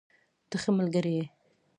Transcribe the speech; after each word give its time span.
ته 0.49 0.55
ښه 0.61 0.71
ملګری 0.77 1.13
یې. 1.17 1.25